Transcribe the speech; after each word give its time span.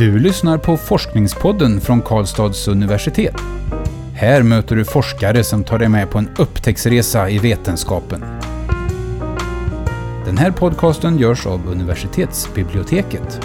Du 0.00 0.18
lyssnar 0.18 0.58
på 0.58 0.76
Forskningspodden 0.76 1.80
från 1.80 2.02
Karlstads 2.02 2.68
universitet. 2.68 3.34
Här 4.14 4.42
möter 4.42 4.76
du 4.76 4.84
forskare 4.84 5.44
som 5.44 5.64
tar 5.64 5.78
dig 5.78 5.88
med 5.88 6.10
på 6.10 6.18
en 6.18 6.28
upptäcktsresa 6.38 7.30
i 7.30 7.38
vetenskapen. 7.38 8.24
Den 10.24 10.38
här 10.38 10.50
podcasten 10.50 11.18
görs 11.18 11.46
av 11.46 11.68
universitetsbiblioteket. 11.68 13.40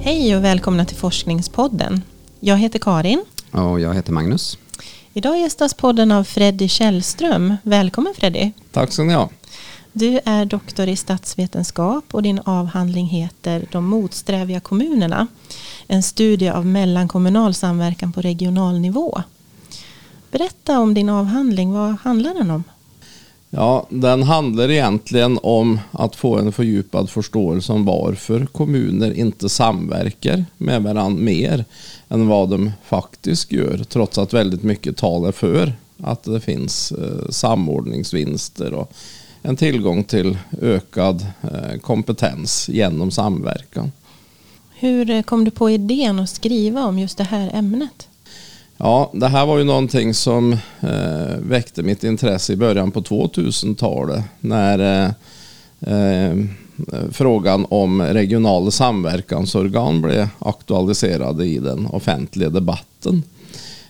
Hej 0.00 0.36
och 0.36 0.44
välkomna 0.44 0.84
till 0.84 0.96
Forskningspodden. 0.96 2.02
Jag 2.40 2.56
heter 2.56 2.78
Karin. 2.78 3.24
Och 3.50 3.80
jag 3.80 3.94
heter 3.94 4.12
Magnus. 4.12 4.58
Idag 5.12 5.38
gästas 5.38 5.74
podden 5.74 6.12
av 6.12 6.24
Freddy 6.24 6.68
Källström. 6.68 7.56
Välkommen 7.62 8.14
Freddy. 8.16 8.50
Tack 8.72 8.92
ska 8.92 9.02
ni 9.02 9.14
ha. 9.14 9.28
Du 9.98 10.20
är 10.24 10.44
doktor 10.44 10.88
i 10.88 10.96
statsvetenskap 10.96 12.04
och 12.12 12.22
din 12.22 12.40
avhandling 12.44 13.06
heter 13.06 13.66
De 13.72 13.84
motsträviga 13.84 14.60
kommunerna. 14.60 15.26
En 15.86 16.02
studie 16.02 16.48
av 16.48 16.66
mellankommunal 16.66 17.54
samverkan 17.54 18.12
på 18.12 18.20
regional 18.20 18.80
nivå. 18.80 19.22
Berätta 20.30 20.78
om 20.78 20.94
din 20.94 21.08
avhandling. 21.08 21.72
Vad 21.72 21.96
handlar 22.02 22.34
den 22.34 22.50
om? 22.50 22.64
Ja, 23.50 23.86
den 23.90 24.22
handlar 24.22 24.70
egentligen 24.70 25.38
om 25.42 25.80
att 25.90 26.16
få 26.16 26.38
en 26.38 26.52
fördjupad 26.52 27.10
förståelse 27.10 27.72
om 27.72 27.84
varför 27.84 28.46
kommuner 28.46 29.12
inte 29.12 29.48
samverkar 29.48 30.44
med 30.56 30.82
varandra 30.82 31.22
mer 31.22 31.64
än 32.08 32.28
vad 32.28 32.50
de 32.50 32.72
faktiskt 32.84 33.52
gör. 33.52 33.84
Trots 33.88 34.18
att 34.18 34.32
väldigt 34.32 34.62
mycket 34.62 34.96
talar 34.96 35.32
för 35.32 35.72
att 36.02 36.24
det 36.24 36.40
finns 36.40 36.92
eh, 36.92 37.28
samordningsvinster 37.30 38.74
och 38.74 38.92
en 39.46 39.56
tillgång 39.56 40.04
till 40.04 40.38
ökad 40.62 41.26
eh, 41.42 41.80
kompetens 41.80 42.68
genom 42.68 43.10
samverkan. 43.10 43.92
Hur 44.74 45.10
eh, 45.10 45.22
kom 45.22 45.44
du 45.44 45.50
på 45.50 45.70
idén 45.70 46.18
att 46.18 46.30
skriva 46.30 46.84
om 46.84 46.98
just 46.98 47.18
det 47.18 47.24
här 47.24 47.50
ämnet? 47.54 48.08
Ja, 48.76 49.10
det 49.14 49.28
här 49.28 49.46
var 49.46 49.58
ju 49.58 49.64
någonting 49.64 50.14
som 50.14 50.52
eh, 50.80 51.36
väckte 51.38 51.82
mitt 51.82 52.04
intresse 52.04 52.52
i 52.52 52.56
början 52.56 52.90
på 52.90 53.00
2000-talet 53.00 54.24
när 54.40 54.78
eh, 54.78 55.10
eh, 55.94 56.36
frågan 57.10 57.66
om 57.68 58.02
regionala 58.02 58.70
samverkansorgan 58.70 60.02
blev 60.02 60.28
aktualiserade 60.38 61.46
i 61.46 61.58
den 61.58 61.86
offentliga 61.86 62.50
debatten. 62.50 63.22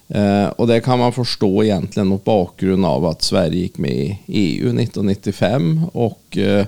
Eh, 0.08 0.46
och 0.46 0.66
det 0.66 0.80
kan 0.80 0.98
man 0.98 1.12
förstå 1.12 1.64
egentligen 1.64 2.06
mot 2.06 2.24
bakgrund 2.24 2.84
av 2.84 3.04
att 3.04 3.22
Sverige 3.22 3.58
gick 3.58 3.78
med 3.78 3.92
i 3.92 4.18
EU 4.26 4.68
1995 4.68 5.80
och 5.92 6.38
eh, 6.38 6.66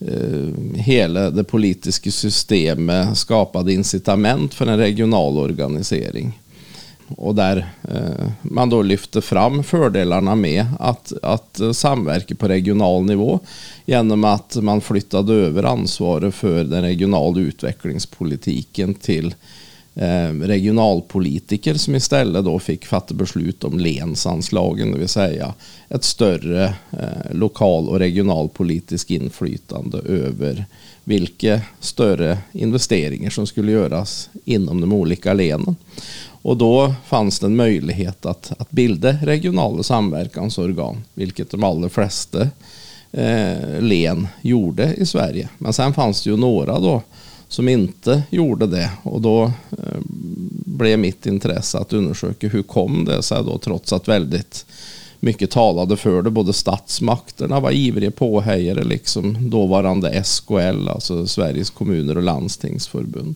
eh, 0.00 0.74
hela 0.74 1.30
det 1.30 1.44
politiska 1.44 2.10
systemet 2.10 3.18
skapade 3.18 3.72
incitament 3.72 4.54
för 4.54 4.66
en 4.66 4.78
regional 4.78 5.38
organisering. 5.38 6.40
Och 7.16 7.34
där 7.34 7.66
eh, 7.82 8.28
man 8.42 8.70
då 8.70 8.82
lyfte 8.82 9.22
fram 9.22 9.64
fördelarna 9.64 10.34
med 10.34 10.66
att, 10.80 11.12
att 11.22 11.60
samverka 11.72 12.34
på 12.34 12.48
regional 12.48 13.04
nivå 13.04 13.40
genom 13.84 14.24
att 14.24 14.56
man 14.56 14.80
flyttade 14.80 15.34
över 15.34 15.62
ansvaret 15.62 16.34
för 16.34 16.64
den 16.64 16.82
regionala 16.82 17.40
utvecklingspolitiken 17.40 18.94
till 18.94 19.34
Eh, 19.34 19.38
Eh, 19.96 20.32
regionalpolitiker 20.32 21.74
som 21.74 21.94
istället 21.94 22.44
då 22.44 22.58
fick 22.58 22.86
fatta 22.86 23.14
beslut 23.14 23.64
om 23.64 23.78
länsanslagen, 23.78 24.92
det 24.92 24.98
vill 24.98 25.08
säga 25.08 25.54
ett 25.88 26.04
större 26.04 26.64
eh, 26.90 27.32
lokal 27.32 27.88
och 27.88 27.98
regionalpolitiskt 27.98 29.10
inflytande 29.10 29.98
över 29.98 30.66
vilka 31.04 31.60
större 31.80 32.38
investeringar 32.52 33.30
som 33.30 33.46
skulle 33.46 33.72
göras 33.72 34.30
inom 34.44 34.80
de 34.80 34.92
olika 34.92 35.32
länen. 35.32 35.76
Och 36.26 36.56
då 36.56 36.94
fanns 37.06 37.38
det 37.38 37.46
en 37.46 37.56
möjlighet 37.56 38.26
att, 38.26 38.52
att 38.58 38.70
bilda 38.70 39.12
regionala 39.12 39.82
samverkansorgan, 39.82 41.04
vilket 41.14 41.50
de 41.50 41.64
allra 41.64 41.88
flesta 41.88 42.48
eh, 43.12 43.80
län 43.80 44.28
gjorde 44.42 44.94
i 44.94 45.06
Sverige. 45.06 45.48
Men 45.58 45.72
sen 45.72 45.94
fanns 45.94 46.24
det 46.24 46.30
ju 46.30 46.36
några 46.36 46.78
då 46.78 47.02
som 47.54 47.68
inte 47.68 48.22
gjorde 48.30 48.66
det. 48.66 48.90
Och 49.02 49.20
då 49.20 49.42
eh, 49.70 50.00
blev 50.66 50.98
mitt 50.98 51.26
intresse 51.26 51.78
att 51.78 51.92
undersöka 51.92 52.48
hur 52.48 52.62
kom 52.62 53.04
det 53.04 53.22
sig 53.22 53.44
då 53.44 53.58
trots 53.58 53.92
att 53.92 54.08
väldigt 54.08 54.66
mycket 55.20 55.50
talade 55.50 55.96
för 55.96 56.22
det. 56.22 56.30
Både 56.30 56.52
statsmakterna 56.52 57.60
var 57.60 57.70
ivriga 57.70 58.10
påhejare, 58.10 58.84
liksom 58.84 59.50
dåvarande 59.50 60.24
SKL, 60.24 60.88
alltså 60.88 61.26
Sveriges 61.26 61.70
kommuner 61.70 62.16
och 62.16 62.22
landstingsförbund. 62.22 63.34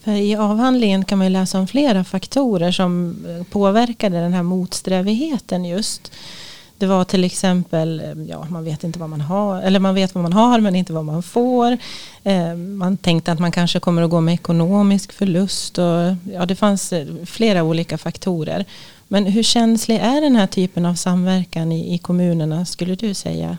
För 0.00 0.12
I 0.12 0.36
avhandlingen 0.36 1.04
kan 1.04 1.18
man 1.18 1.32
läsa 1.32 1.58
om 1.58 1.66
flera 1.66 2.04
faktorer 2.04 2.72
som 2.72 3.16
eh, 3.28 3.44
påverkade 3.44 4.20
den 4.20 4.32
här 4.32 4.42
motsträvigheten 4.42 5.64
just. 5.64 6.12
Det 6.78 6.86
var 6.86 7.04
till 7.04 7.24
exempel, 7.24 8.00
eh, 8.00 8.24
ja 8.28 8.46
man 8.50 8.64
vet 8.64 8.84
inte 8.84 8.98
vad 8.98 9.10
man 9.10 9.20
har, 9.20 9.62
eller 9.62 9.80
man 9.80 9.94
vet 9.94 10.14
vad 10.14 10.22
man 10.22 10.32
har 10.32 10.60
men 10.60 10.76
inte 10.76 10.92
vad 10.92 11.04
man 11.04 11.22
får. 11.22 11.78
Eh, 12.22 12.54
man 12.54 12.96
tänkte 12.96 13.32
att 13.32 13.38
man 13.38 13.52
kanske 13.52 13.80
kommer 13.80 14.02
att 14.02 14.10
gå 14.10 14.20
med 14.20 14.34
ekonomisk 14.34 15.12
förlust 15.12 15.78
och 15.78 16.14
ja 16.32 16.46
det 16.46 16.56
fanns 16.56 16.92
eh, 16.92 17.06
flera 17.26 17.62
olika 17.62 17.98
faktorer. 17.98 18.64
Men 19.08 19.26
hur 19.26 19.42
känslig 19.42 19.96
är 19.96 20.20
den 20.20 20.36
här 20.36 20.46
typen 20.46 20.86
av 20.86 20.94
samverkan 20.94 21.72
i, 21.72 21.94
i 21.94 21.98
kommunerna 21.98 22.64
skulle 22.64 22.94
du 22.94 23.14
säga? 23.14 23.56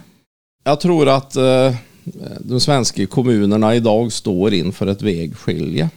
Jag 0.63 0.79
tror 0.79 1.09
att 1.09 1.35
eh, 1.35 1.75
de 2.39 2.59
svenska 2.59 3.07
kommunerna 3.07 3.75
idag 3.75 4.11
står 4.11 4.53
inför 4.53 4.87
ett 4.87 5.01
vägskilje. 5.01 5.89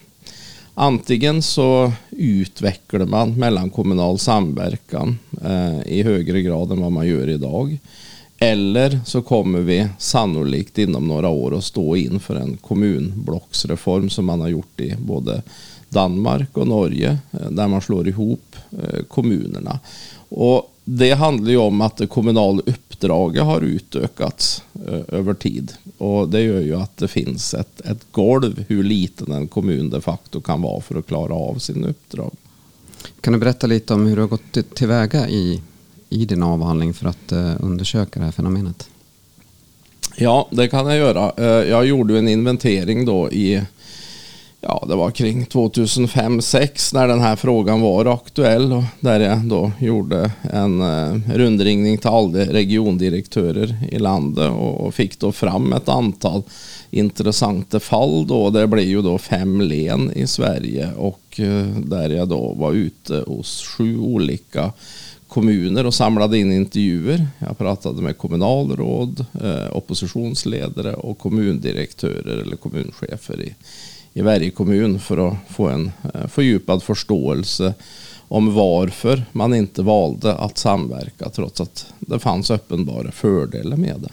Antingen 0.81 1.43
så 1.43 1.93
utvecklar 2.11 3.07
man 3.07 3.35
mellankommunal 3.35 4.19
samverkan 4.19 5.19
eh, 5.45 5.81
i 5.87 6.03
högre 6.03 6.43
grad 6.43 6.73
än 6.73 6.81
vad 6.81 6.93
man 6.93 7.07
gör 7.07 7.29
idag. 7.29 7.79
Eller 8.39 9.01
så 9.07 9.23
kommer 9.23 9.59
vi 9.59 9.89
sannolikt 9.99 10.79
inom 10.79 11.09
några 11.09 11.29
år 11.29 11.57
att 11.57 11.65
stå 11.65 11.97
inför 11.97 12.37
en 12.37 12.57
kommunblocksreform 12.57 14.11
som 14.11 14.25
man 14.25 14.41
har 14.41 14.49
gjort 14.49 14.81
i 14.81 14.95
både 14.99 15.43
Danmark 15.89 16.57
och 16.57 16.67
Norge 16.69 17.19
eh, 17.33 17.51
där 17.51 17.69
man 17.69 17.81
slår 17.81 18.09
ihop 18.09 18.57
eh, 18.71 19.03
kommunerna. 19.09 19.79
Och 20.29 20.75
det 20.85 21.13
handlar 21.13 21.51
ju 21.51 21.59
om 21.59 21.81
att 21.81 21.97
det 21.97 22.07
kommunala 22.07 22.63
uppdraget 22.99 23.45
har 23.45 23.61
utökats 23.61 24.63
eh, 24.87 25.01
över 25.09 25.35
tid. 25.35 25.73
Och 25.99 26.29
det 26.29 26.41
gör 26.41 26.61
ju 26.61 26.75
att 26.77 26.97
det 26.97 27.09
finns 27.09 27.55
ett, 27.55 27.81
ett 27.81 28.07
golv 28.13 28.65
hur 28.69 28.85
liten 28.85 29.33
en 29.33 29.49
kommun 29.49 29.91
de 29.91 30.03
facto 30.03 30.41
kan 30.41 30.63
vara 30.63 30.81
för 30.81 30.99
att 30.99 31.07
klara 31.07 31.35
av 31.35 31.59
sin 31.59 31.85
uppdrag. 31.85 32.31
Kan 33.21 33.33
du 33.33 33.39
berätta 33.39 33.67
lite 33.67 33.95
om 33.95 34.07
hur 34.07 34.17
du 34.17 34.23
har 34.23 34.29
gått 34.29 34.75
tillväga 34.75 35.29
i, 35.29 35.63
i 36.09 36.25
din 36.25 36.43
avhandling 36.43 36.95
för 36.95 37.09
att 37.09 37.33
uh, 37.33 37.55
undersöka 37.61 38.19
det 38.19 38.25
här 38.25 38.33
fenomenet? 38.33 38.89
Ja, 40.17 40.49
det 40.51 40.69
kan 40.69 40.87
jag 40.87 40.97
göra. 40.97 41.33
Uh, 41.39 41.69
jag 41.69 41.87
gjorde 41.87 42.19
en 42.19 42.29
inventering 42.29 43.05
då 43.05 43.31
i 43.31 43.63
ja, 44.61 44.85
det 44.89 44.95
var 44.95 45.11
kring 45.11 45.45
2005-2006 45.45 46.95
när 46.95 47.09
den 47.09 47.21
här 47.21 47.37
frågan 47.37 47.81
var 47.81 48.15
aktuell 48.15 48.73
och 48.73 48.85
där 49.01 49.21
jag 49.21 49.45
då 49.45 49.73
gjorde 49.79 50.31
en 50.53 50.81
eh, 50.81 51.35
rundringning 51.35 51.99
till 51.99 52.09
alla 52.09 52.39
regiondirektörer 52.39 53.77
i 53.91 53.99
landet 53.99 54.51
och 54.51 54.95
fick 54.95 55.19
då 55.19 55.33
fram 55.33 55.73
ett 55.73 55.89
antal 55.89 56.43
intressanta 56.91 57.81
fall 57.81 58.27
då. 58.27 58.51
Det 58.51 58.67
blev 58.67 58.87
ju 58.87 59.03
då 59.03 59.19
fem 59.19 59.61
län 59.61 60.13
i 60.15 60.27
Sverige 60.27 60.91
och 60.97 61.41
eh, 61.41 61.67
där 61.67 62.11
jag 62.11 62.29
då 62.29 62.55
var 62.55 62.73
ute 62.73 63.25
hos 63.27 63.67
sju 63.67 63.99
olika 63.99 64.73
kommuner 65.29 65.87
och 65.87 65.95
samlade 65.95 66.39
in 66.39 66.53
intervjuer. 66.53 67.27
Jag 67.39 67.59
pratade 67.59 68.03
med 68.03 68.19
kommunalråd, 68.19 69.27
eh, 69.43 69.77
oppositionsledare 69.77 70.95
och 70.95 71.19
kommundirektörer 71.19 72.43
eller 72.43 72.57
kommunchefer 72.57 73.43
i 73.43 73.55
i 74.19 74.23
varje 74.23 74.51
kommun 74.51 74.99
för 74.99 75.29
att 75.29 75.35
få 75.49 75.69
en 75.69 75.91
eh, 76.15 76.27
fördjupad 76.27 76.83
förståelse 76.83 77.75
om 78.29 78.55
varför 78.55 79.23
man 79.33 79.55
inte 79.55 79.83
valde 79.83 80.35
att 80.35 80.59
samverka 80.59 81.29
trots 81.29 81.61
att 81.61 81.87
det 81.99 82.19
fanns 82.19 82.51
uppenbara 82.51 83.11
fördelar 83.11 83.77
med 83.77 83.97
det. 84.01 84.11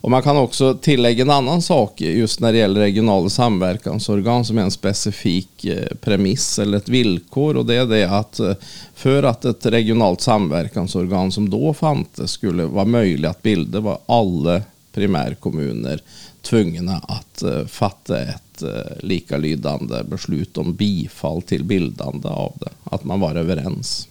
Och 0.00 0.10
man 0.10 0.22
kan 0.22 0.36
också 0.36 0.74
tillägga 0.74 1.22
en 1.22 1.30
annan 1.30 1.62
sak 1.62 2.00
just 2.00 2.40
när 2.40 2.52
det 2.52 2.58
gäller 2.58 2.80
regionala 2.80 3.28
samverkansorgan 3.28 4.44
som 4.44 4.58
är 4.58 4.62
en 4.62 4.70
specifik 4.70 5.64
eh, 5.64 5.96
premiss 6.00 6.58
eller 6.58 6.78
ett 6.78 6.88
villkor 6.88 7.56
och 7.56 7.66
det 7.66 7.74
är 7.74 7.86
det 7.86 8.04
att 8.04 8.40
eh, 8.40 8.54
för 8.94 9.22
att 9.22 9.44
ett 9.44 9.66
regionalt 9.66 10.20
samverkansorgan 10.20 11.32
som 11.32 11.50
då 11.50 11.74
fanns 11.74 12.30
skulle 12.32 12.64
vara 12.64 12.84
möjligt 12.84 13.30
att 13.30 13.42
bilda 13.42 13.80
var 13.80 13.98
alla 14.06 14.62
primärkommuner 14.92 16.00
tvungna 16.48 16.96
att 17.08 17.42
fatta 17.68 18.20
ett 18.20 18.42
ett 18.62 19.02
likalydande 19.04 20.02
beslut 20.04 20.56
om 20.58 20.74
bifall 20.74 21.42
till 21.42 21.64
bildande 21.64 22.28
av 22.28 22.52
det. 22.60 22.68
Att 22.84 23.04
man 23.04 23.20
var 23.20 23.34
överens. 23.34 24.08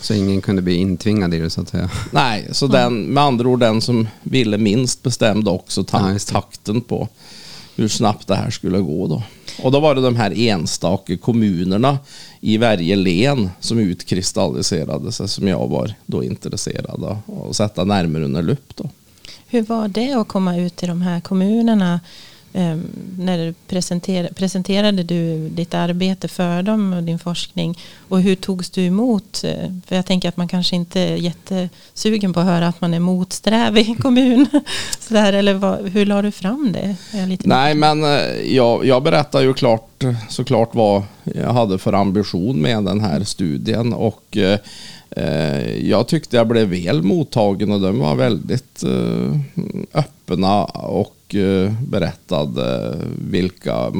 Så 0.00 0.14
ingen 0.14 0.40
kunde 0.40 0.62
bli 0.62 0.74
intvingad 0.74 1.34
i 1.34 1.38
det 1.38 1.50
så 1.50 1.60
att 1.60 1.68
säga. 1.68 1.90
Nej, 2.10 2.48
så 2.52 2.66
den, 2.66 3.02
med 3.02 3.22
andra 3.24 3.48
ord 3.48 3.60
den 3.60 3.80
som 3.80 4.08
ville 4.22 4.58
minst 4.58 5.02
bestämde 5.02 5.50
också 5.50 5.84
ta- 5.84 6.12
Ja, 6.12 6.18
takten 6.18 6.80
på 6.80 7.08
hur 7.76 7.88
snabbt 7.88 8.26
det 8.26 8.34
här 8.36 8.50
skulle 8.50 8.78
gå 8.78 9.06
då. 9.06 9.22
Och 9.62 9.72
då 9.72 9.80
var 9.80 9.94
det 9.94 10.00
de 10.00 10.16
här 10.16 10.38
enstaka 10.38 11.16
kommunerna 11.16 11.98
i 12.40 12.56
varje 12.56 12.96
län 12.96 13.50
som 13.60 13.78
utkristalliserade 13.78 15.12
sig 15.12 15.28
som 15.28 15.48
jag 15.48 15.68
var 15.68 15.94
då 16.06 16.24
intresserad 16.24 17.04
av 17.04 17.48
att 17.50 17.56
sätta 17.56 17.84
närmare 17.84 18.24
under 18.24 18.42
lupp 18.42 18.76
då. 18.76 18.90
Hur 19.46 19.62
var 19.62 19.88
det 19.88 20.12
att 20.12 20.28
komma 20.28 20.56
ut 20.56 20.76
till 20.76 20.88
de 20.88 21.02
här 21.02 21.20
kommunerna? 21.20 22.00
eh, 22.54 22.76
när 23.18 23.38
du 23.38 23.54
presenter, 23.68 24.28
presenterade 24.34 25.02
du 25.02 25.48
ditt 25.48 25.74
arbete 25.74 26.28
för 26.28 26.62
dem 26.62 26.92
och 26.92 27.02
din 27.02 27.18
forskning? 27.18 27.78
Och 28.08 28.20
hur 28.20 28.36
togs 28.36 28.70
du 28.70 28.82
emot? 28.82 29.44
För 29.86 29.96
jag 29.96 30.06
tänker 30.06 30.28
att 30.28 30.36
man 30.36 30.48
kanske 30.48 30.76
inte 30.76 31.00
är 31.00 31.16
jättesugen 31.16 32.32
på 32.32 32.40
att 32.40 32.46
höra 32.46 32.68
att 32.68 32.80
man 32.80 32.94
är 32.94 33.00
motsträvig 33.00 34.02
kommun. 34.02 34.46
Så 34.98 35.14
där, 35.14 35.32
eller 35.32 35.54
vad, 35.54 35.88
hur 35.88 36.06
la 36.06 36.22
du 36.22 36.30
fram 36.30 36.72
det? 36.72 36.96
Nej, 37.48 37.74
men 37.74 38.04
eh, 38.04 38.54
jag, 38.54 38.86
jag 38.86 39.02
berättar 39.02 39.40
ju 39.40 39.54
klart, 39.54 40.04
såklart 40.28 40.74
vad 40.74 41.02
jag 41.22 41.52
hade 41.52 41.78
för 41.78 41.92
ambition 41.92 42.62
med 42.62 42.84
den 42.84 43.00
här 43.00 43.24
studien 43.24 43.92
och 43.92 44.36
eh, 44.36 44.58
Eh, 45.10 45.88
jag 45.88 46.08
tyckte 46.08 46.36
jag 46.36 46.48
blev 46.48 46.68
väl 46.68 47.02
mottagen 47.02 47.72
och 47.72 47.80
de 47.80 47.98
var 47.98 48.14
väldigt 48.14 48.82
eh, 48.82 49.38
öppna 49.94 50.64
och 50.64 51.34
eh, 51.34 51.72
berättade 51.88 52.96
vilka 53.30 53.92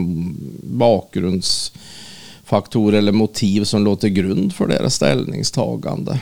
bakgrundsfaktorer 0.62 2.98
eller 2.98 3.12
motiv 3.12 3.64
som 3.64 3.84
låg 3.84 4.00
till 4.00 4.10
grund 4.10 4.54
för 4.54 4.66
deras 4.66 4.94
ställningstagande. 4.94 6.20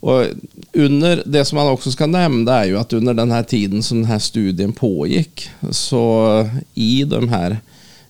Och 0.00 0.24
under, 0.72 1.22
det 1.26 1.44
som 1.44 1.56
man 1.56 1.68
också 1.68 1.90
ska 1.90 2.06
nämna 2.06 2.52
är 2.52 2.64
ju 2.64 2.78
att 2.78 2.92
under 2.92 3.14
den 3.14 3.30
här 3.30 3.42
tiden 3.42 3.82
som 3.82 3.98
den 3.98 4.10
här 4.10 4.18
studien 4.18 4.72
pågick 4.72 5.50
så 5.70 6.48
i 6.74 7.04
de 7.04 7.28
här 7.28 7.50
eh, 7.50 7.56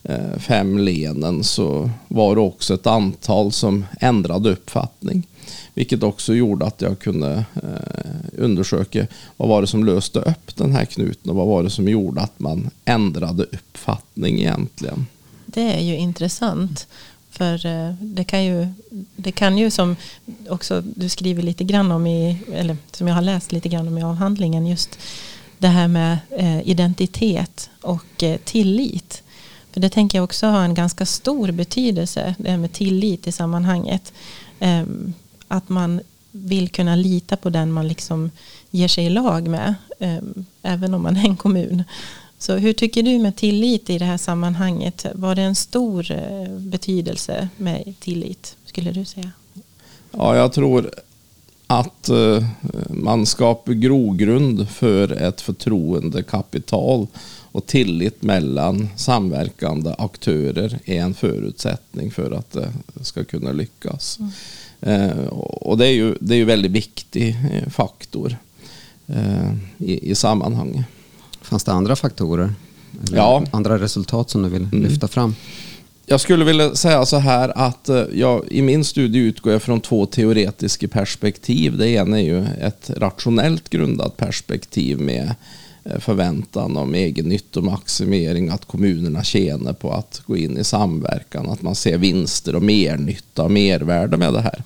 Eh, 0.02 0.38
fem 0.38 0.79
lenen 0.79 1.44
så 1.44 1.91
var 2.08 2.35
det 2.35 2.41
också 2.41 2.75
ett 2.75 2.87
antal 2.87 3.52
som 3.52 3.85
ändrade 4.00 4.50
uppfattning. 4.50 5.26
Vilket 5.75 6.02
också 6.02 6.35
gjorde 6.35 6.67
att 6.67 6.82
jag 6.82 6.99
kunde 6.99 7.44
eh, 7.55 8.43
undersöka 8.44 9.06
vad 9.37 9.49
var 9.49 9.61
det 9.61 9.67
som 9.67 9.85
löste 9.85 10.19
upp 10.19 10.56
den 10.56 10.73
här 10.73 10.85
knuten 10.85 11.31
och 11.31 11.37
vad 11.37 11.47
var 11.47 11.62
det 11.62 11.70
som 11.70 11.88
gjorde 11.88 12.20
att 12.20 12.38
man 12.38 12.70
ändrade 12.85 13.43
uppfattning 13.43 14.38
egentligen. 14.38 15.06
Det 15.47 15.75
är 15.75 15.81
ju 15.81 15.97
intressant. 15.97 16.87
För 17.31 17.67
eh, 17.67 17.94
det 18.00 18.25
kan 18.25 18.44
ju, 18.44 18.69
det 19.17 19.32
kan 19.32 19.58
ju 19.58 19.70
som 19.70 19.96
också 20.49 20.81
du 20.81 21.08
skriver 21.08 21.43
lite 21.43 21.64
grann 21.64 21.93
om 21.93 22.06
i, 22.06 22.38
eller 22.53 22.76
som 22.93 23.08
jag 23.08 23.14
har 23.14 23.23
läst 23.23 23.53
lite 23.53 23.69
grann 23.69 23.88
om 23.88 23.99
i 23.99 24.03
avhandlingen, 24.03 24.67
just 24.67 24.99
det 25.58 25.69
här 25.69 25.88
med 25.88 26.19
identitet 26.64 27.70
och 27.81 28.25
tillit. 28.44 29.23
För 29.72 29.81
det 29.81 29.88
tänker 29.88 30.19
jag 30.19 30.25
också 30.25 30.46
har 30.46 30.64
en 30.64 30.75
ganska 30.75 31.06
stor 31.06 31.50
betydelse, 31.50 32.34
det 32.38 32.50
här 32.50 32.58
med 32.58 32.72
tillit 32.72 33.26
i 33.26 33.32
sammanhanget. 33.32 34.12
Ehm, 34.61 35.14
att 35.49 35.69
man 35.69 36.00
vill 36.31 36.69
kunna 36.69 36.96
lita 36.96 37.37
på 37.37 37.50
den 37.50 37.72
man 37.72 37.88
liksom 37.88 38.31
ger 38.70 38.88
sig 38.88 39.06
i 39.06 39.11
lag 39.11 39.49
med, 39.49 39.75
ehm, 39.99 40.44
även 40.62 40.94
om 40.94 41.02
man 41.02 41.17
är 41.17 41.25
en 41.25 41.37
kommun. 41.37 41.84
Så 42.38 42.56
hur 42.56 42.72
tycker 42.72 43.02
du 43.02 43.19
med 43.19 43.37
tillit 43.37 43.90
i 43.90 43.99
det 43.99 44.05
här 44.05 44.17
sammanhanget? 44.17 45.06
Var 45.14 45.34
det 45.34 45.43
en 45.43 45.55
stor 45.55 46.11
eh, 46.11 46.58
betydelse 46.58 47.49
med 47.56 47.94
tillit, 48.00 48.56
skulle 48.64 48.93
du 48.93 49.05
säga? 49.05 49.31
Ja, 50.11 50.37
jag 50.37 50.52
tror 50.52 50.90
att 51.67 52.08
eh, 52.08 52.44
man 52.88 53.26
skapar 53.26 53.72
grogrund 53.72 54.69
för 54.69 55.12
ett 55.12 55.40
förtroendekapital 55.40 57.06
och 57.52 57.67
tillit 57.67 58.23
mellan 58.23 58.88
samverkande 58.97 59.94
aktörer 59.99 60.79
är 60.85 61.00
en 61.00 61.14
förutsättning 61.14 62.11
för 62.11 62.31
att 62.31 62.50
det 62.52 62.73
ska 63.05 63.25
kunna 63.25 63.52
lyckas. 63.52 64.19
Eh, 64.81 65.26
och 65.31 65.79
det 65.79 65.87
är 65.87 65.93
ju, 65.93 66.14
det 66.20 66.35
är 66.35 66.38
ju 66.38 66.44
väldigt 66.44 66.73
viktig 66.73 67.37
eh, 67.52 67.69
faktor 67.69 68.37
eh, 69.06 69.52
i, 69.79 70.11
i 70.11 70.14
sammanhanget. 70.14 70.85
Fanns 71.43 71.64
det 71.64 71.73
andra 71.73 71.97
faktorer? 71.97 72.55
Ja. 73.12 73.44
Andra 73.50 73.79
resultat 73.79 74.31
som 74.31 74.43
du 74.43 74.49
vill 74.49 74.62
Mm. 74.73 74.82
lyfta 74.82 75.08
fram? 75.08 75.35
Jag 76.06 76.20
skulle 76.20 76.44
vilja 76.44 76.75
säga 76.75 77.06
så 77.06 77.17
här 77.17 77.53
att 77.58 77.91
jag, 78.12 78.44
i 78.49 78.62
min 78.62 78.85
studie 78.85 79.19
utgår 79.19 79.53
jag 79.53 79.62
från 79.62 79.81
två 79.81 80.06
teoretiska 80.06 80.88
perspektiv. 80.88 81.76
Det 81.79 81.88
ena 81.88 82.20
är 82.20 82.25
ju 82.25 82.46
ett 82.46 82.91
rationellt 82.96 83.70
grundat 83.70 84.17
perspektiv 84.17 84.99
med 85.00 85.35
Eh, 85.85 85.99
förväntan 85.99 86.77
om 86.77 86.94
egen 86.94 87.29
nyttomaximering, 87.29 88.49
att 88.49 88.65
kommunerna 88.65 89.25
tjänar 89.25 89.73
på 89.73 89.93
att 89.93 90.23
gå 90.27 90.37
in 90.37 90.59
i 90.59 90.65
samverkan, 90.65 91.49
att 91.49 91.62
man 91.62 91.75
ser 91.75 91.99
vinster 91.99 92.55
och 92.55 92.62
mernytta 92.62 93.43
och 93.43 93.50
mervärde 93.50 94.17
med 94.17 94.32
det 94.32 94.41
här. 94.41 94.62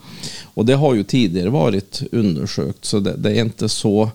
Och 0.54 0.66
det 0.66 0.74
har 0.74 0.94
ju 0.94 1.02
tidigare 1.02 1.50
varit 1.50 2.02
undersökt 2.12 2.84
så 2.84 3.00
det, 3.00 3.16
det 3.16 3.30
är 3.30 3.44
inte 3.44 3.68
så 3.68 4.10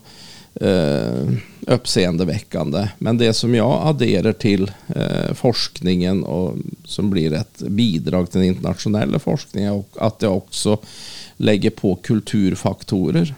eh, 0.54 1.32
uppseendeväckande. 1.66 2.88
Men 2.98 3.18
det 3.18 3.32
som 3.32 3.54
jag 3.54 3.86
adderar 3.86 4.32
till 4.32 4.70
eh, 4.88 5.34
forskningen 5.34 6.24
och 6.24 6.54
som 6.84 7.10
blir 7.10 7.32
ett 7.32 7.58
bidrag 7.58 8.30
till 8.30 8.40
den 8.40 8.48
internationella 8.48 9.18
forskningen 9.18 9.72
och 9.72 9.88
att 10.00 10.18
det 10.18 10.28
också 10.28 10.78
lägger 11.36 11.70
på 11.70 11.94
kulturfaktorer. 11.94 13.34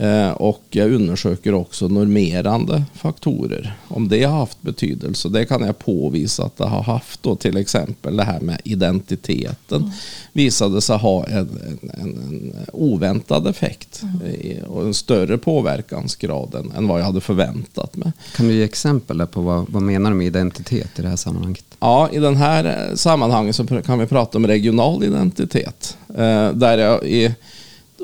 Eh, 0.00 0.30
och 0.30 0.62
jag 0.70 0.92
undersöker 0.92 1.54
också 1.54 1.88
normerande 1.88 2.82
faktorer. 2.94 3.76
Om 3.88 4.08
det 4.08 4.22
har 4.24 4.38
haft 4.38 4.62
betydelse. 4.62 5.28
Det 5.28 5.44
kan 5.44 5.62
jag 5.62 5.78
påvisa 5.78 6.44
att 6.44 6.56
det 6.56 6.64
har 6.66 6.82
haft 6.82 7.22
då 7.22 7.36
till 7.36 7.56
exempel 7.56 8.16
det 8.16 8.24
här 8.24 8.40
med 8.40 8.60
identiteten. 8.64 9.90
Visade 10.32 10.80
sig 10.80 10.98
ha 10.98 11.26
en, 11.26 11.36
en, 11.38 11.90
en, 12.00 12.52
oväntad 12.72 13.46
effekt. 13.46 14.02
eh, 14.24 14.64
Och 14.64 14.82
en 14.82 14.94
större 14.94 15.38
påverkansgrad 15.38 16.54
än, 16.54 16.72
än 16.76 16.88
vad 16.88 17.00
jag 17.00 17.04
hade 17.04 17.20
förväntat 17.20 17.96
mig. 17.96 18.12
Kan 18.36 18.48
du 18.48 18.54
ge 18.54 18.64
exempel 18.64 19.26
på 19.26 19.40
vad, 19.40 19.66
vad 19.68 19.82
menar 19.82 20.10
du 20.10 20.16
med 20.16 20.26
identitet 20.26 20.98
i 20.98 21.02
det 21.02 21.08
här 21.08 21.16
sammanhanget? 21.16 21.64
Ja, 21.80 22.08
i 22.12 22.18
den 22.18 22.36
här 22.36 22.64
eh, 22.64 22.94
sammanhanget 22.94 23.56
så 23.56 23.66
kan 23.66 23.98
vi 23.98 24.06
prata 24.06 24.38
om 24.38 24.46
regional 24.46 25.04
identitet. 25.04 25.96
Eh, 26.08 26.50
där 26.52 26.78
jag 26.78 27.04
i 27.04 27.34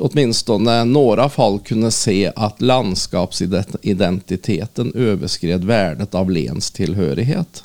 åtminstone 0.02 0.84
några 0.84 1.28
fall 1.28 1.58
kunde 1.58 1.90
se 1.90 2.32
att 2.36 2.60
landskapsidentiteten 2.60 4.92
överskred 4.94 5.64
värdet 5.64 6.14
av 6.14 6.30
länstillhörighet. 6.30 7.64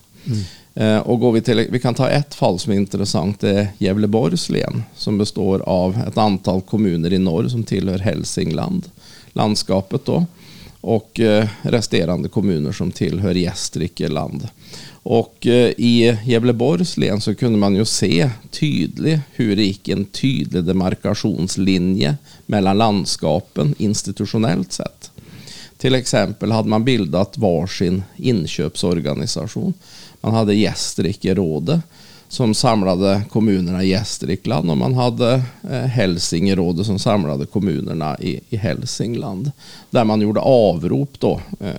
Eh, 0.73 0.97
och 0.97 1.19
går 1.19 1.31
vi, 1.31 1.41
till, 1.41 1.67
vi 1.71 1.79
kan 1.79 1.93
ta 1.93 2.09
ett 2.09 2.35
fall 2.35 2.59
som 2.59 2.71
är 2.71 2.77
intressant. 2.77 3.39
Det 3.39 3.49
är 3.49 3.67
Gävleborgs 3.77 4.49
län 4.49 4.83
som 4.95 5.17
består 5.17 5.59
av 5.59 5.97
ett 6.07 6.17
antal 6.17 6.61
kommuner 6.61 7.13
i 7.13 7.17
norr 7.17 7.47
som 7.47 7.63
tillhör 7.63 7.99
Hälsingland, 7.99 8.85
landskapet 9.33 10.05
då. 10.05 10.25
Och 10.81 11.19
eh, 11.19 11.47
resterande 11.61 12.29
kommuner 12.29 12.71
som 12.71 12.91
tillhör 12.91 13.35
Gästrikeland. 13.35 14.47
Och 15.09 15.47
eh, 15.47 15.71
i 15.77 16.17
Gävleborgs 16.25 16.97
län 16.97 17.21
så 17.21 17.35
kunde 17.35 17.57
man 17.59 17.75
ju 17.75 17.85
se 17.85 18.29
tydligt 18.51 19.19
hur 19.31 19.55
det 19.55 19.63
gick 19.63 19.87
en 19.87 20.05
tydlig 20.05 20.63
demarkationslinje 20.63 22.17
mellan 22.45 22.77
landskapen 22.77 23.75
institutionellt 23.77 24.71
sett. 24.71 25.11
Till 25.77 25.95
exempel 25.95 26.51
hade 26.51 26.69
man 26.69 26.83
bildat 26.83 27.37
varsin 27.37 28.03
inköpsorganisation. 28.17 29.73
Man 30.21 30.33
hade 30.33 30.55
Gästrikerådet 30.55 31.79
som 32.29 32.53
samlade 32.53 33.21
kommunerna 33.29 33.83
i 33.83 33.89
Gästrikland 33.89 34.71
och 34.71 34.77
man 34.77 34.93
hade 34.93 35.41
eh, 35.69 35.79
Hälsingerådet 35.79 36.85
som 36.85 36.99
samlade 36.99 37.45
kommunerna 37.45 38.17
i, 38.19 38.39
i 38.49 38.57
Hälsingland. 38.57 39.51
Där 39.89 40.03
man 40.03 40.21
gjorde 40.21 40.39
avrop 40.39 41.19
då, 41.19 41.41
eh, 41.59 41.71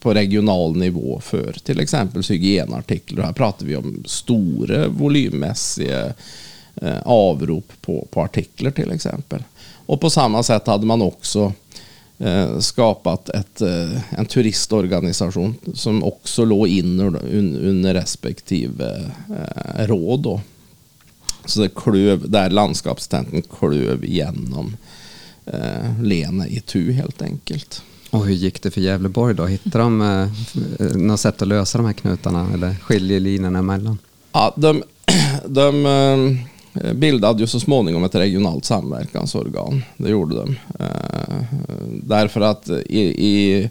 på 0.00 0.14
regional 0.14 0.76
nivå 0.76 1.20
för 1.20 1.52
till 1.52 1.80
exempel 1.80 2.22
hygienartiklar. 2.22 3.24
Här 3.24 3.32
pratar 3.32 3.66
vi 3.66 3.76
om 3.76 4.02
stora 4.06 4.88
volymmässiga 4.88 6.12
eh, 6.74 7.02
avrop 7.04 7.72
på, 7.80 8.06
på 8.10 8.20
artiklar 8.20 8.70
till 8.70 8.90
exempel. 8.90 9.42
Och 9.86 10.00
på 10.00 10.10
samma 10.10 10.42
sätt 10.42 10.66
hade 10.66 10.86
man 10.86 11.02
också 11.02 11.40
eh, 11.40 11.52
skapat 12.60 13.28
ett, 13.28 13.60
eh, 13.60 14.18
en 14.18 14.26
turistorganisation 14.26 15.54
som 15.74 16.04
också 16.04 16.44
låg 16.44 16.68
in 16.68 17.00
under, 17.00 17.20
un- 17.20 17.68
under 17.68 17.94
respektive 17.94 19.10
eh, 19.76 19.86
råd. 19.86 20.20
Då. 20.20 20.40
Så 21.44 21.60
det 21.60 21.74
klöv, 21.74 22.30
där 22.30 22.50
landskapstenten 22.50 23.42
klöv 23.58 24.04
igenom 24.04 24.76
eh, 25.46 26.02
Lene 26.02 26.46
i 26.48 26.60
tu 26.60 26.92
helt 26.92 27.22
enkelt. 27.22 27.82
Och 28.10 28.26
hur 28.26 28.34
gick 28.34 28.62
det 28.62 28.70
för 28.70 28.80
Gävleborg 28.80 29.34
då? 29.34 29.46
Hittade 29.46 29.78
de 29.84 30.00
eh, 30.02 30.86
något 30.96 31.20
sätt 31.20 31.42
att 31.42 31.48
lösa 31.48 31.78
de 31.78 31.86
här 31.86 31.92
knutarna 31.92 32.48
eller 32.54 32.74
skiljelinjerna 32.74 33.58
emellan? 33.58 33.98
Ja, 34.32 34.54
de, 34.56 34.82
de, 35.46 35.86
eh, 35.86 35.92
eh, 35.92 36.36
Eh, 36.74 36.92
bildade 36.92 37.40
ju 37.40 37.46
så 37.46 37.60
småningom 37.60 38.04
ett 38.04 38.14
regionalt 38.14 38.64
samverkansorgan. 38.64 39.82
Det 39.96 40.10
gjorde 40.10 40.36
de. 40.36 40.56
Eh, 40.78 41.44
därför 42.02 42.40
att 42.40 42.68
i, 42.68 43.00
i 43.00 43.70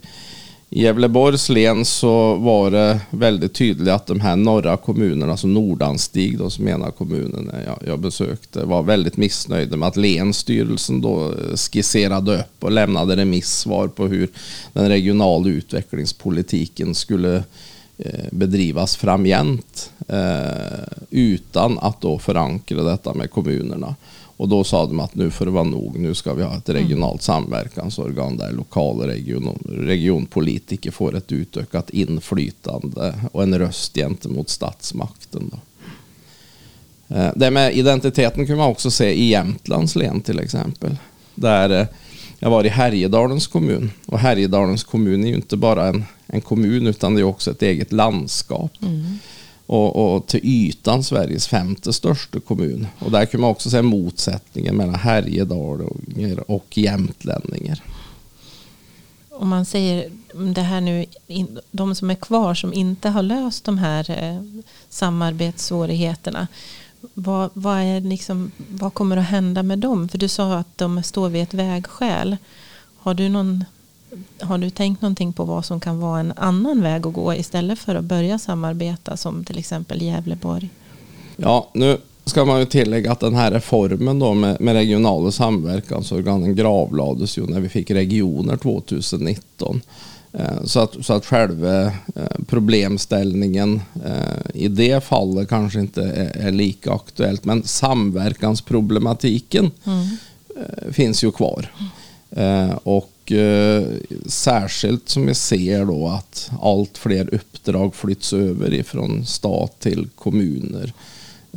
Gävleborgs 0.71 1.49
län 1.49 1.85
så 1.85 2.35
var 2.35 2.71
det 2.71 2.99
väldigt 3.09 3.53
tydligt 3.53 3.93
att 3.93 4.05
de 4.07 4.19
här 4.19 4.35
norra 4.35 4.77
kommunerna, 4.77 5.37
som 5.37 5.53
Nordanstig 5.53 6.37
då, 6.37 6.49
som 6.49 6.67
ena 6.67 6.91
kommunen 6.91 7.51
jag, 7.65 7.79
jag 7.87 7.99
besökte, 7.99 8.65
var 8.65 8.83
väldigt 8.83 9.17
missnöjda 9.17 9.77
med 9.77 9.87
att 9.87 9.97
länsstyrelsen 9.97 11.01
då 11.01 11.25
eh, 11.25 11.55
skisserade 11.55 12.39
upp 12.39 12.63
och 12.63 12.71
lämnade 12.71 13.15
remissvar 13.15 13.87
på 13.87 14.07
hur 14.07 14.29
den 14.73 14.89
regionala 14.89 15.49
utvecklingspolitiken 15.49 16.95
skulle 16.95 17.43
bedrivas 18.31 18.95
framgent 18.95 19.91
eh, 20.07 20.83
utan 21.09 21.79
att 21.79 22.01
då 22.01 22.19
förankra 22.19 22.83
detta 22.83 23.13
med 23.13 23.31
kommunerna. 23.31 23.95
Och 24.37 24.49
då 24.49 24.63
sa 24.63 24.85
de 24.85 24.99
att 24.99 25.15
nu 25.15 25.31
får 25.31 25.45
det 25.45 25.51
vara 25.51 25.63
nog. 25.63 25.99
Nu 25.99 26.15
ska 26.15 26.33
vi 26.33 26.43
ha 26.43 26.57
ett 26.57 26.69
regionalt 26.69 27.21
samverkansorgan 27.21 28.37
där 28.37 28.51
lokal 28.51 28.99
och 28.99 29.05
region, 29.05 29.63
regionpolitiker 29.69 30.91
får 30.91 31.15
ett 31.15 31.31
utökat 31.31 31.89
inflytande 31.89 33.13
och 33.31 33.43
en 33.43 33.59
röst 33.59 33.93
gentemot 33.93 34.49
statsmakten. 34.49 35.51
Då. 35.51 35.57
Eh, 37.15 37.31
det 37.35 37.51
med 37.51 37.77
identiteten 37.77 38.47
kan 38.47 38.57
man 38.57 38.69
också 38.69 38.91
se 38.91 39.13
i 39.13 39.29
Jämtlands 39.29 39.95
län 39.95 40.21
till 40.21 40.39
exempel. 40.39 40.97
Där 41.35 41.69
eh, 41.69 41.87
jag 42.39 42.49
var 42.49 42.63
i 42.63 42.69
Härjedalens 42.69 43.47
kommun. 43.47 43.91
Och 44.05 44.19
Härjedalens 44.19 44.83
kommun 44.83 45.23
är 45.23 45.27
ju 45.27 45.35
inte 45.35 45.57
bara 45.57 45.87
en, 45.87 46.03
en 46.29 46.41
kommun 46.41 46.87
utan 46.87 47.15
det 47.15 47.21
är 47.21 47.23
också 47.23 47.51
ett 47.51 47.61
eget 47.61 47.91
landskap. 47.91 48.71
Mm 48.81 49.17
och, 49.69 50.15
och, 50.15 50.27
till 50.27 50.39
ytan 50.43 51.03
Sveriges 51.03 51.47
femte 51.47 51.93
största 51.93 52.39
kommun. 52.39 52.87
Och 52.99 53.11
där 53.11 53.25
kan 53.25 53.41
man 53.41 53.49
också 53.49 53.69
se 53.69 53.81
motsättningen 53.81 54.75
mellan 54.75 54.95
härjedalingar 54.95 56.51
och 56.51 56.77
jämtlänningar. 56.77 57.83
Om 59.29 59.49
man 59.49 59.65
säger 59.65 60.11
det 60.53 60.61
här 60.61 60.81
nu, 60.81 61.05
de 61.71 61.95
som 61.95 62.09
är 62.09 62.15
kvar 62.15 62.53
som 62.53 62.73
inte 62.73 63.09
har 63.09 63.21
löst 63.21 63.65
de 63.65 63.77
här 63.77 64.11
eh, 64.11 64.61
samarbetssvårigheterna. 64.89 66.47
Vad, 67.13 67.49
vad, 67.53 67.77
är 67.77 68.01
liksom, 68.01 68.51
vad 68.69 68.93
kommer 68.93 69.17
att 69.17 69.29
hända 69.29 69.63
med 69.63 69.79
dem? 69.79 70.09
För 70.09 70.17
du 70.17 70.27
sa 70.27 70.57
att 70.57 70.77
de 70.77 71.03
står 71.03 71.29
vid 71.29 71.43
ett 71.43 71.53
vägskäl. 71.53 72.37
Har 72.97 73.13
du 73.13 73.29
någon 73.29 73.65
har 74.41 74.57
du 74.57 74.69
tänkt 74.69 75.01
någonting 75.01 75.33
på 75.33 75.43
vad 75.43 75.65
som 75.65 75.79
kan 75.79 75.99
vara 75.99 76.19
en 76.19 76.33
annan 76.35 76.81
väg 76.81 77.07
att 77.07 77.13
gå 77.13 77.33
istället 77.33 77.79
för 77.79 77.95
att 77.95 78.03
börja 78.03 78.39
samarbeta 78.39 79.17
som 79.17 79.43
till 79.43 79.57
exempel 79.57 80.01
Gävleborg? 80.01 80.69
Ja, 81.37 81.69
nu 81.73 81.97
ska 82.25 82.45
man 82.45 82.59
ju 82.59 82.65
tillägga 82.65 83.11
att 83.11 83.19
den 83.19 83.35
här 83.35 83.51
reformen 83.51 84.19
då 84.19 84.33
med, 84.33 84.61
med 84.61 84.73
regionala 84.73 85.31
samverkansorganen 85.31 86.55
gravlades 86.55 87.37
ju 87.37 87.47
när 87.47 87.59
vi 87.59 87.69
fick 87.69 87.91
regioner 87.91 88.57
2019. 88.57 89.81
Eh, 90.33 90.63
så 90.63 90.79
att, 90.79 91.05
så 91.05 91.13
att 91.13 91.25
själva 91.25 91.85
eh, 91.85 91.91
problemställningen 92.47 93.81
eh, 94.05 94.39
i 94.53 94.67
det 94.67 95.03
fallet 95.03 95.49
kanske 95.49 95.79
inte 95.79 96.03
är, 96.03 96.47
är 96.47 96.51
lika 96.51 96.93
aktuellt. 96.93 97.45
Men 97.45 97.63
samverkansproblematiken 97.63 99.71
mm. 99.85 100.07
finns 100.93 101.23
ju 101.23 101.31
kvar. 101.31 101.71
Och 102.83 103.11
Eh, 103.31 103.87
särskilt 104.25 105.09
som 105.09 105.25
vi 105.25 105.33
ser 105.33 105.85
då 105.85 106.07
att 106.07 106.51
allt 106.61 106.97
fler 106.97 107.33
uppdrag 107.33 107.95
flytts 107.95 108.33
över 108.33 108.73
ifrån 108.73 109.25
stat 109.25 109.79
till 109.79 110.07
kommuner 110.15 110.93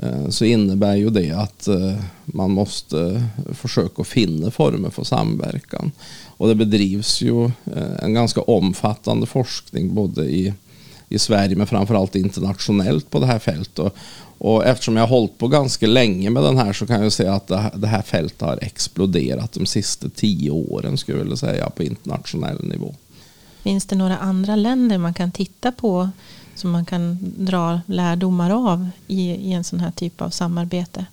eh, 0.02 0.29
så 0.29 0.45
innebär 0.45 0.97
ju 0.97 1.11
det 1.11 1.31
att 1.31 1.69
eh, 1.69 1.95
man 2.25 2.50
måste 2.50 3.25
försöka 3.52 4.05
finna 4.05 4.50
former 4.50 4.91
för 4.91 5.05
samverkan. 5.05 5.93
Och 6.37 6.49
det 6.49 6.55
bedrivs 6.55 7.23
ju 7.23 7.45
eh, 7.45 8.02
en 8.02 8.14
ganska 8.14 8.41
omfattande 8.41 9.26
forskning 9.26 9.95
både 9.95 10.25
i, 10.25 10.55
i 11.09 11.19
Sverige 11.19 11.57
men 11.57 11.67
framförallt 11.67 12.17
internationellt 12.17 13.11
på 13.11 13.21
det 13.21 13.26
här 13.26 13.38
fältet. 13.38 13.79
Och 13.79 13.95
eftersom 14.64 14.96
jag 14.96 15.02
har 15.02 15.08
hållit 15.08 15.38
på 15.38 15.49
ganska 15.49 15.87
länge 15.87 16.30
med 16.30 16.42
den 16.42 16.58
här 16.58 16.72
så 16.72 16.87
kan 16.87 17.02
jag 17.02 17.12
säga 17.12 17.34
att 17.34 17.46
det 17.75 17.87
här 17.87 18.02
fältet 18.02 18.40
har 18.40 18.58
exploderat 18.62 19.52
de 19.52 19.66
sista 19.66 20.08
tio 20.08 20.50
åren 20.50 20.99
skulle 20.99 21.18
jag 21.18 21.25
vilja 21.25 21.37
säga 21.37 21.70
på 21.70 21.82
internationell 21.82 22.64
nivå. 22.64 22.94
Finns 23.62 23.87
det 23.87 23.96
några 23.96 24.16
andra 24.16 24.56
länder 24.56 24.99
man 24.99 25.14
kan 25.14 25.30
titta 25.30 25.72
på 25.72 26.11
som 26.54 26.70
man 26.70 26.84
kan 26.84 27.18
dra 27.37 27.80
lärdomar 27.87 28.72
av 28.72 28.88
i, 29.06 29.30
i 29.30 29.52
en 29.52 29.64
sån 29.64 29.80
här 29.80 29.90
typ 29.90 30.20
av 30.20 30.30
samarbete? 30.30 31.06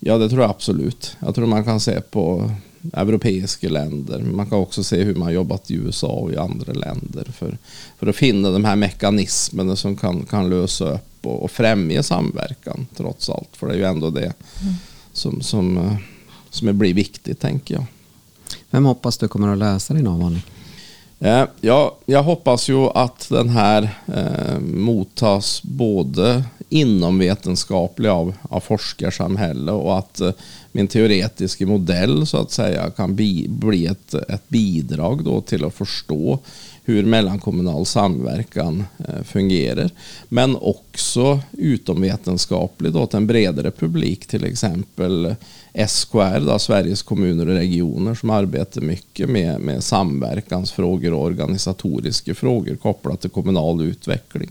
Ja, 0.00 0.18
det 0.18 0.28
tror 0.28 0.40
jag 0.40 0.50
absolut. 0.50 1.16
Jag 1.20 1.34
tror 1.34 1.46
man 1.46 1.64
kan 1.64 1.80
se 1.80 2.00
på 2.00 2.50
europeiska 2.92 3.68
länder. 3.68 4.20
Man 4.20 4.46
kan 4.46 4.58
också 4.58 4.84
se 4.84 5.02
hur 5.02 5.14
man 5.14 5.32
jobbat 5.32 5.70
i 5.70 5.74
USA 5.74 6.06
och 6.06 6.32
i 6.32 6.36
andra 6.36 6.72
länder 6.72 7.24
för, 7.24 7.58
för 7.98 8.06
att 8.06 8.16
finna 8.16 8.50
de 8.50 8.64
här 8.64 8.76
mekanismerna 8.76 9.76
som 9.76 9.96
kan, 9.96 10.24
kan 10.24 10.50
lösa 10.50 10.92
upp 10.92 11.15
och, 11.26 11.42
och 11.42 11.50
främja 11.50 12.02
samverkan 12.02 12.86
trots 12.96 13.30
allt. 13.30 13.48
För 13.52 13.66
det 13.66 13.74
är 13.74 13.78
ju 13.78 13.84
ändå 13.84 14.10
det 14.10 14.32
mm. 14.62 14.74
som, 15.12 15.40
som, 15.40 15.78
eh, 15.78 15.96
som 16.50 16.78
blir 16.78 16.94
viktigt 16.94 17.40
tänker 17.40 17.74
jag. 17.74 17.84
Vem 18.70 18.84
hoppas 18.84 19.18
du 19.18 19.28
kommer 19.28 19.52
att 19.52 19.58
läsa 19.58 19.94
din 19.94 20.06
avhandling? 20.06 20.42
Eh, 21.18 21.44
ja, 21.60 21.96
jag 22.06 22.22
hoppas 22.22 22.68
ju 22.68 22.88
att 22.88 23.28
den 23.28 23.48
här 23.48 23.88
eh, 24.06 24.58
mottas 24.60 25.62
både 25.62 26.44
inomvetenskaplig 26.68 28.08
av, 28.08 28.34
av 28.42 28.60
forskarsamhälle 28.60 29.72
och 29.72 29.98
att 29.98 30.20
eh, 30.20 30.32
min 30.72 30.88
teoretiska 30.88 31.66
modell 31.66 32.26
så 32.26 32.36
att 32.36 32.50
säga 32.50 32.90
kan 32.90 33.16
bi, 33.16 33.46
bli 33.48 33.86
ett, 33.86 34.14
ett 34.14 34.48
bidrag 34.48 35.24
då 35.24 35.40
till 35.40 35.64
att 35.64 35.74
förstå 35.74 36.38
hur 36.84 37.04
mellankommunal 37.04 37.86
samverkan 37.86 38.84
eh, 38.98 39.22
fungerar. 39.24 39.90
Men 40.28 40.56
också 40.56 41.40
utomvetenskaplig 41.52 42.92
då, 42.92 43.06
till 43.06 43.16
en 43.16 43.26
bredare 43.26 43.70
publik, 43.70 44.26
till 44.26 44.44
exempel 44.44 45.34
SKR, 45.88 46.46
då, 46.46 46.58
Sveriges 46.58 47.02
kommuner 47.02 47.48
och 47.48 47.54
regioner, 47.54 48.14
som 48.14 48.30
arbetar 48.30 48.80
mycket 48.80 49.28
med, 49.28 49.60
med 49.60 49.84
samverkansfrågor 49.84 51.12
och 51.12 51.22
organisatoriska 51.22 52.34
frågor 52.34 52.76
kopplat 52.76 53.20
till 53.20 53.30
kommunal 53.30 53.80
utveckling. 53.80 54.50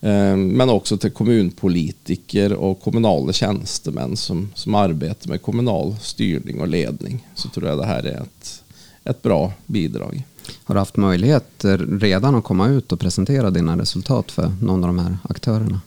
Eh, 0.00 0.36
men 0.36 0.70
också 0.70 0.96
till 0.96 1.10
kommunpolitiker 1.10 2.52
och 2.52 2.80
kommunala 2.80 3.32
tjänstemän 3.32 4.16
som, 4.16 4.50
som 4.54 4.74
arbetar 4.74 5.28
med 5.28 5.42
kommunal 5.42 5.96
styrning 6.00 6.60
och 6.60 6.68
ledning. 6.68 7.26
Så 7.34 7.48
tror 7.48 7.68
jag 7.68 7.78
det 7.78 7.86
här 7.86 8.02
är 8.06 8.20
ett, 8.22 8.62
ett 9.04 9.22
bra 9.22 9.52
bidrag. 9.66 10.22
Har 10.64 10.74
du 10.74 10.78
haft 10.78 10.96
möjlighet 10.96 11.64
redan 12.00 12.34
att 12.34 12.44
komma 12.44 12.68
ut 12.68 12.92
och 12.92 13.00
presentera 13.00 13.50
dina 13.50 13.78
resultat 13.78 14.30
för 14.30 14.52
någon 14.62 14.84
av 14.84 14.88
de 14.88 14.98
här 14.98 15.18
aktörerna? 15.22 15.80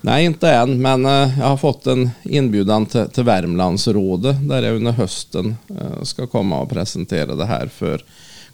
Nej, 0.00 0.24
inte 0.24 0.50
än, 0.50 0.82
men 0.82 1.06
eh, 1.06 1.38
jag 1.38 1.46
har 1.46 1.56
fått 1.56 1.86
en 1.86 2.10
inbjudan 2.22 2.86
till, 2.86 3.06
till 3.08 3.24
Värmlandsrådet 3.24 4.48
där 4.48 4.62
jag 4.62 4.76
under 4.76 4.92
hösten 4.92 5.56
eh, 5.68 6.02
ska 6.02 6.26
komma 6.26 6.60
och 6.60 6.70
presentera 6.70 7.34
det 7.34 7.44
här 7.44 7.66
för 7.66 8.04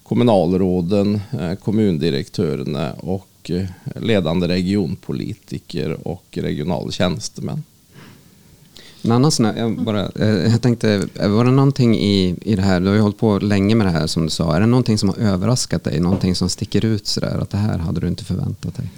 kommunalråden, 0.03 1.21
eh, 1.41 1.55
kommundirektörerna 1.55 2.93
och 2.93 3.29
ledande 3.95 4.49
regionpolitiker 4.49 6.09
och 6.09 6.25
regionala 6.33 6.91
tjänstemän. 6.91 7.63
En 9.03 9.13
annan 9.13 9.31
sån 9.31 9.47
här, 9.47 9.57
jag, 9.57 9.85
bara, 9.85 10.09
eh, 10.09 10.29
jag 10.29 10.63
tänkte, 10.63 11.09
var 11.15 11.45
det 11.45 11.51
någonting 11.51 11.97
i, 11.99 12.37
i 12.43 12.57
det 12.57 12.63
här, 12.63 12.81
du 12.81 12.87
har 12.87 12.95
ju 12.95 13.01
hållit 13.01 13.19
på 13.19 13.39
länge 13.39 13.75
med 13.75 13.87
det 13.87 13.91
här 13.91 14.07
som 14.07 14.23
du 14.23 14.31
sa, 14.31 14.57
är 14.57 14.61
det 14.61 14.67
någonting 14.67 14.99
som 14.99 15.09
har 15.09 15.17
överraskat 15.17 15.85
dig? 15.85 16.01
Någonting 16.01 16.35
som 16.35 16.49
sticker 16.49 16.85
ut 16.85 17.07
sådär, 17.07 17.39
att 17.43 17.51
det 17.51 17.57
här 17.57 17.79
hade 17.79 18.01
du 18.01 18.09
inte 18.09 18.25
förväntat 18.25 18.77
dig? 18.77 18.91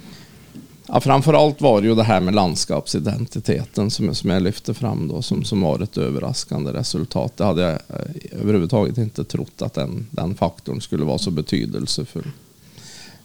Ja, 0.87 1.01
framförallt 1.01 1.61
var 1.61 1.81
det 1.81 1.87
ju 1.87 1.95
det 1.95 2.03
här 2.03 2.19
med 2.19 2.35
landskapsidentiteten 2.35 3.91
som, 3.91 4.15
som 4.15 4.29
jag 4.29 4.41
lyfte 4.41 4.73
fram 4.73 5.07
då, 5.07 5.21
som, 5.21 5.43
som 5.43 5.61
var 5.61 5.79
ett 5.79 5.97
överraskande 5.97 6.71
resultat. 6.71 7.37
Det 7.37 7.43
hade 7.45 7.61
jag 7.61 7.71
eh, 7.71 8.41
överhuvudtaget 8.41 8.97
inte 8.97 9.23
trott 9.23 9.61
att 9.61 9.73
den, 9.73 10.07
den 10.11 10.35
faktorn 10.35 10.81
skulle 10.81 11.05
vara 11.05 11.17
så 11.17 11.31
betydelsefull. 11.31 12.31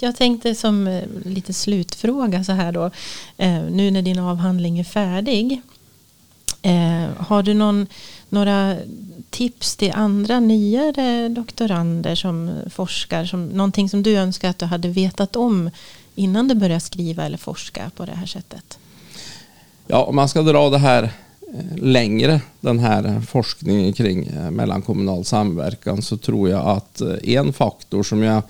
Jag 0.04 0.16
tänkte 0.16 0.54
som 0.54 0.87
eh, 0.87 1.02
lite 1.25 1.52
slutfråga 1.52 2.44
så 2.44 2.52
här 2.52 2.73
då, 2.73 2.90
eh, 3.37 3.62
nu 3.62 3.90
när 3.90 4.02
din 4.02 4.18
avhandling 4.18 4.78
är 4.78 4.84
färdig, 4.84 5.61
eh, 6.62 7.08
har 7.18 7.42
du 7.42 7.54
någon, 7.54 7.87
några 8.28 8.76
tips 9.30 9.76
till 9.76 9.92
andra 9.92 10.40
nyare 10.40 11.28
doktorander 11.28 12.14
som 12.14 12.50
forskar? 12.70 13.25
Som, 13.25 13.46
någonting 13.46 13.88
som 13.88 14.02
du 14.02 14.16
önskar 14.16 14.50
att 14.50 14.58
du 14.58 14.66
hade 14.66 14.88
vetat 14.88 15.37
om 15.37 15.70
innan 16.14 16.49
du 16.49 16.54
började 16.54 16.80
skriva 16.80 17.25
eller 17.25 17.38
forska 17.38 17.90
på 17.96 18.04
det 18.04 18.12
här 18.12 18.26
sättet? 18.26 18.78
Ja, 19.87 20.04
om 20.04 20.16
man 20.16 20.28
ska 20.28 20.42
dra 20.42 20.70
det 20.70 20.78
här 20.78 21.11
längre, 21.76 22.40
den 22.61 22.78
här 22.78 23.20
forskningen 23.28 23.92
kring 23.92 24.30
mellankommunal 24.50 25.25
samverkan, 25.25 26.02
så 26.02 26.16
tror 26.16 26.49
jag 26.49 26.66
att 26.66 27.00
en 27.23 27.52
faktor 27.52 28.02
som 28.02 28.23
jag 28.23 28.42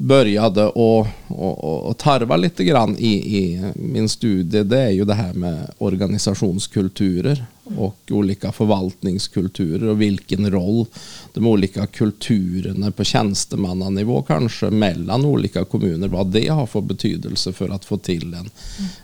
började 0.00 0.66
och, 0.66 1.06
och, 1.26 1.88
och 1.88 1.98
tarva 1.98 2.36
lite 2.36 2.64
grann 2.64 2.96
i, 2.98 3.38
i, 3.38 3.62
min 3.74 4.08
studie 4.08 4.62
det 4.62 4.80
är 4.80 4.90
ju 4.90 5.04
det 5.04 5.14
här 5.14 5.32
med 5.32 5.70
organisationskulturer 5.78 7.44
och 7.76 7.96
olika 8.10 8.52
förvaltningskulturer 8.52 9.88
och 9.88 10.00
vilken 10.00 10.50
roll 10.50 10.86
de 11.32 11.46
olika 11.46 11.86
kulturerna 11.86 12.90
på 12.90 13.04
tjänstemannanivå 13.04 14.22
kanske 14.22 14.70
mellan 14.70 15.24
olika 15.24 15.64
kommuner, 15.64 16.08
vad 16.08 16.26
det 16.26 16.48
har 16.48 16.66
för 16.66 16.80
betydelse 16.80 17.52
för 17.52 17.68
att 17.68 17.84
få 17.84 17.96
till 17.96 18.34
en, 18.34 18.50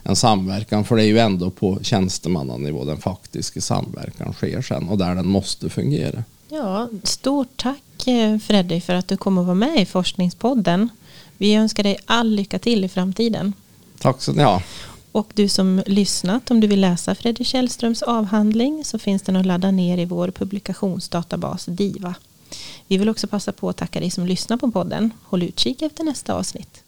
en 0.03 0.15
samverkan. 0.15 0.85
För 0.85 0.95
det 0.95 1.03
är 1.03 1.07
ju 1.07 1.19
ändå 1.19 1.49
på 1.49 1.79
tjänstemannanivå 1.81 2.85
den 2.85 2.97
faktiska 2.97 3.61
samverkan 3.61 4.33
sker 4.33 4.61
sen 4.61 4.89
och 4.89 4.97
där 4.97 5.15
den 5.15 5.27
måste 5.27 5.69
fungera. 5.69 6.23
Ja, 6.49 6.89
stort 7.03 7.47
tack 7.55 8.07
eh, 8.07 8.37
Freddy 8.37 8.81
för 8.81 8.93
att 8.93 9.07
du 9.07 9.17
kom 9.17 9.37
och 9.37 9.45
var 9.45 9.55
med 9.55 9.81
i 9.81 9.85
Forskningspodden. 9.85 10.89
Vi 11.37 11.55
önskar 11.55 11.83
dig 11.83 11.97
all 12.05 12.29
lycka 12.29 12.59
till 12.59 12.83
i 12.83 12.89
framtiden. 12.89 13.53
Tack 13.99 14.21
så 14.21 14.33
ha. 14.33 14.61
Och 15.11 15.31
du 15.33 15.49
som 15.49 15.83
lyssnat, 15.85 16.51
om 16.51 16.59
du 16.59 16.67
vill 16.67 16.81
läsa 16.81 17.15
Freddy 17.15 17.43
Källströms 17.43 18.01
avhandling 18.01 18.85
så 18.85 18.99
finns 18.99 19.21
den 19.21 19.35
att 19.35 19.45
ladda 19.45 19.71
ner 19.71 19.97
i 19.97 20.05
vår 20.05 20.31
publikationsdatabas 20.31 21.65
DIVA. 21.65 22.15
Vi 22.87 22.97
vill 22.97 23.09
också 23.09 23.27
passa 23.27 23.51
på 23.51 23.69
att 23.69 23.77
tacka 23.77 23.99
dig 23.99 24.11
som 24.11 24.25
lyssnar 24.25 24.57
på 24.57 24.71
podden. 24.71 25.11
Håll 25.23 25.43
utkik 25.43 25.81
efter 25.81 26.03
nästa 26.03 26.33
avsnitt. 26.33 26.83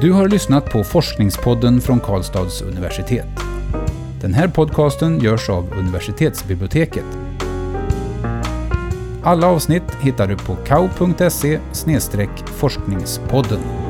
Du 0.00 0.12
har 0.12 0.28
lyssnat 0.28 0.70
på 0.70 0.84
Forskningspodden 0.84 1.80
från 1.80 2.00
Karlstads 2.00 2.62
universitet. 2.62 3.51
Den 4.22 4.34
här 4.34 4.48
podcasten 4.48 5.20
görs 5.20 5.48
av 5.50 5.72
universitetsbiblioteket. 5.78 7.04
Alla 9.22 9.46
avsnitt 9.46 9.96
hittar 10.00 10.26
du 10.26 10.36
på 10.36 10.54
kau.se 10.54 11.60
forskningspodden. 12.48 13.81